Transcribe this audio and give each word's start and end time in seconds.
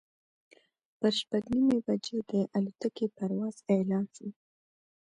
پر 0.99 1.11
شپږ 1.19 1.43
نیمې 1.53 1.79
بجې 1.85 2.17
د 2.31 2.31
الوتکې 2.57 3.05
پرواز 3.17 3.55
اعلان 3.73 4.05
شو. 4.15 4.27